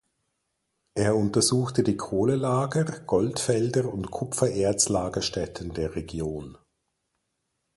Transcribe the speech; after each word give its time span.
Er 0.95 1.15
untersuchte 1.15 1.83
die 1.83 1.95
Kohlelager, 1.95 2.85
Goldfelder 3.01 3.93
und 3.93 4.09
Kupfererz-Lagerstätten 4.09 5.75
der 5.75 5.95
Region. 5.95 6.57